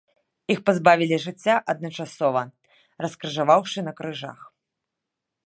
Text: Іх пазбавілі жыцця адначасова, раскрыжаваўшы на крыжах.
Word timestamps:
Іх 0.53 0.59
пазбавілі 0.69 1.19
жыцця 1.25 1.55
адначасова, 1.73 2.43
раскрыжаваўшы 3.07 3.77
на 3.87 3.91
крыжах. 4.01 4.39